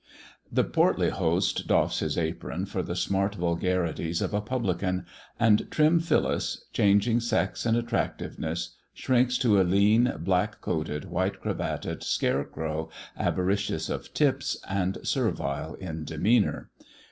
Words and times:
The 0.51 0.63
portly 0.63 1.11
host 1.11 1.67
doffs 1.67 1.99
his 1.99 2.17
apron 2.17 2.65
for 2.65 2.81
the 2.81 2.95
smart 2.95 3.35
vulgarities 3.35 4.19
of 4.19 4.33
a 4.33 4.41
publican, 4.41 5.05
and 5.39 5.69
trim 5.69 5.99
Phyllis, 5.99 6.65
changing 6.73 7.19
sex 7.19 7.67
and 7.67 7.77
attractiveness, 7.77 8.75
shrinks 8.95 9.37
to 9.37 9.61
a. 9.61 9.61
lean, 9.63 10.11
black 10.17 10.59
coated, 10.59 11.05
white 11.05 11.39
cravated 11.39 12.01
scarecrow, 12.01 12.89
avaricious 13.15 13.89
of 13.91 14.11
tips," 14.11 14.57
and 14.67 14.97
servile 15.03 15.75
in 15.75 16.03
demeanour. 16.05 16.71